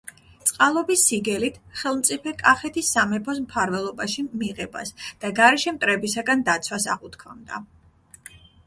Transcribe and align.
წყალობის 0.51 1.03
სიგელით 1.09 1.59
ხელმწიფე 1.81 2.33
კახეთის 2.41 2.89
სამეფოს 2.95 3.43
მფარველობაში 3.45 4.27
მიღებას 4.33 4.97
და 5.07 5.35
გარეშე 5.43 5.77
მტრებისაგან 5.79 6.47
დაცვას 6.51 6.91
აღუთქვამდა. 6.97 7.67